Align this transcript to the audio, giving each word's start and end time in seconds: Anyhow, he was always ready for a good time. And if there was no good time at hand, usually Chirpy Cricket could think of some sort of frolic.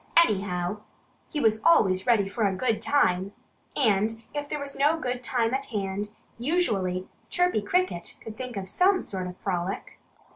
Anyhow, 0.17 0.81
he 1.29 1.39
was 1.39 1.61
always 1.63 2.07
ready 2.07 2.27
for 2.27 2.43
a 2.47 2.55
good 2.55 2.81
time. 2.81 3.33
And 3.75 4.23
if 4.33 4.49
there 4.49 4.57
was 4.57 4.75
no 4.75 4.99
good 4.99 5.21
time 5.21 5.53
at 5.53 5.67
hand, 5.67 6.09
usually 6.39 7.07
Chirpy 7.29 7.61
Cricket 7.61 8.17
could 8.19 8.35
think 8.35 8.57
of 8.57 8.67
some 8.67 8.99
sort 9.03 9.27
of 9.27 9.37
frolic. 9.37 9.99